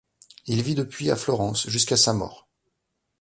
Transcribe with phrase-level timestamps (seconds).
[0.47, 2.47] Il vit depuis à Florence jusqu'à sa mort.